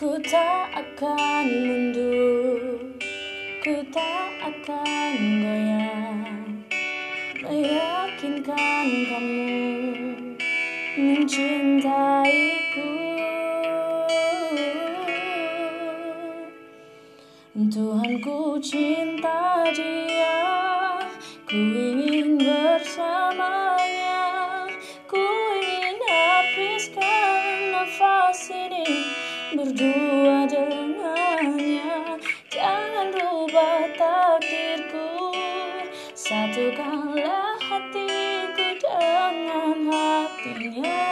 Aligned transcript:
Ku 0.00 0.16
tak 0.24 0.72
akan 0.72 1.44
mundur. 1.44 2.80
Ku 3.60 3.84
tak 3.92 4.32
akan 4.40 5.12
goyah 5.44 6.24
Meyakinkan 7.44 8.88
kamu 9.12 10.40
Mencintaiku. 10.96 12.88
Tuhan 17.68 18.12
ku 18.24 18.56
cinta 18.56 19.68
dia. 19.68 20.40
Ku 21.44 21.60
ingin 21.60 22.40
bersamanya. 22.40 24.16
Ku 25.04 25.20
ingin 25.60 26.00
habiskan 26.08 27.68
nafas 27.76 28.48
ini 28.48 29.28
Berdua 29.50 30.46
dengannya. 30.46 32.14
Jangan 32.46 33.10
rubah 33.10 33.82
takdirku. 33.98 35.34
Satukanlah 36.14 37.58
hatiku 37.58 38.78
dengan 38.78 39.90
hatinya. 39.90 41.10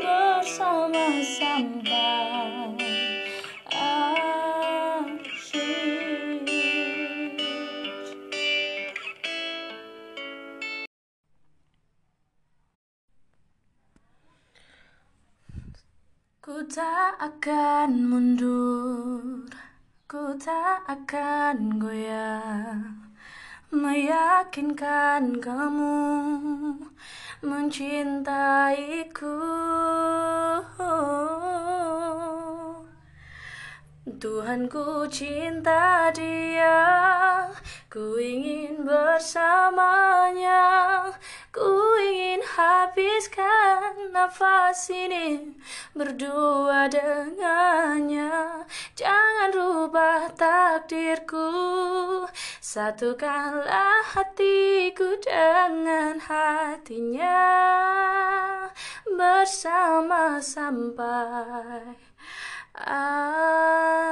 Bersama 0.00 1.20
sampai 1.20 2.89
Ku 16.50 16.66
tak 16.66 17.14
akan 17.22 18.10
mundur, 18.10 19.46
ku 20.10 20.34
tak 20.34 20.82
akan 20.82 21.78
goyah. 21.78 22.74
Meyakinkan 23.70 25.38
kamu 25.38 26.10
mencintaiku. 27.46 29.38
Tuhan 34.18 34.66
ku 34.66 35.06
cinta 35.06 36.10
dia 36.10 36.82
Ku 37.90 38.18
ingin 38.18 38.86
bersamanya. 38.86 40.66
Ku 41.54 41.94
ingin 41.98 42.38
habiskan 42.42 43.49
nafas 44.10 44.90
ini 44.90 45.54
Berdua 45.94 46.86
dengannya. 46.90 48.66
Jangan 48.94 49.50
rubah 49.54 50.30
takdirku. 50.34 51.48
Satukanlah 52.62 54.06
hatiku 54.14 55.18
dengan 55.22 56.18
hatinya. 56.22 57.42
Bersama 59.10 60.38
sampai 60.38 61.94
akhir 62.78 64.09